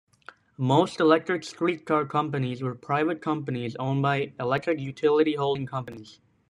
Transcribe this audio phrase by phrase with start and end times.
[0.57, 6.19] Most electric streetcar companies were private companies owned by electric utility holding companies.